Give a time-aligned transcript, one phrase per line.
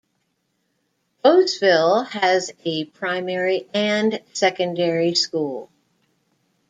[1.23, 5.69] Bosvil has a primary and secondary school.